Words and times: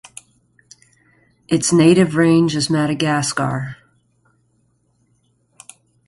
Its 1.47 1.71
native 1.71 2.15
range 2.15 2.55
is 2.55 2.71
Madagascar. 2.71 3.77